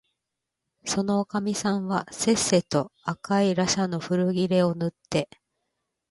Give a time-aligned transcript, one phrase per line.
[0.83, 5.29] そのおかみさんはせっせと赤いらしゃの古切れをぬって、